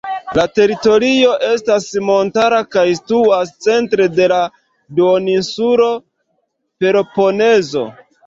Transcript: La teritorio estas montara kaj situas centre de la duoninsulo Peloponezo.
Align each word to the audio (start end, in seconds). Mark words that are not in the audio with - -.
La 0.37 0.43
teritorio 0.59 1.33
estas 1.47 1.83
montara 2.07 2.61
kaj 2.75 2.85
situas 3.01 3.51
centre 3.67 4.07
de 4.21 4.29
la 4.33 4.39
duoninsulo 5.01 5.91
Peloponezo. 6.85 7.85